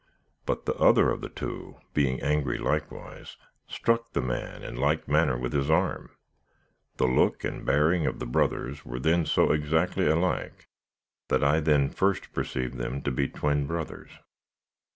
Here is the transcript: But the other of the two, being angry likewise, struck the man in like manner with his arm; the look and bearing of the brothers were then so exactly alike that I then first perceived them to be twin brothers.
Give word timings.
But 0.47 0.65
the 0.65 0.73
other 0.77 1.11
of 1.11 1.21
the 1.21 1.29
two, 1.29 1.77
being 1.93 2.21
angry 2.23 2.57
likewise, 2.57 3.37
struck 3.67 4.13
the 4.13 4.21
man 4.23 4.63
in 4.63 4.75
like 4.77 5.07
manner 5.07 5.37
with 5.37 5.53
his 5.53 5.69
arm; 5.69 6.09
the 6.97 7.05
look 7.05 7.43
and 7.43 7.63
bearing 7.63 8.07
of 8.07 8.17
the 8.17 8.25
brothers 8.25 8.83
were 8.83 8.97
then 8.99 9.27
so 9.27 9.51
exactly 9.51 10.07
alike 10.07 10.67
that 11.27 11.43
I 11.43 11.59
then 11.59 11.91
first 11.91 12.33
perceived 12.33 12.79
them 12.79 13.03
to 13.03 13.11
be 13.11 13.27
twin 13.27 13.67
brothers. 13.67 14.09